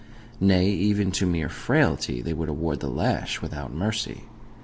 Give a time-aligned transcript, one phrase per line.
[0.39, 4.23] Nay, even to mere frailty they would award the lash without mercy.